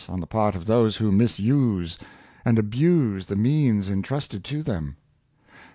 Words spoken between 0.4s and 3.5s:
part of those who misuse and abuse the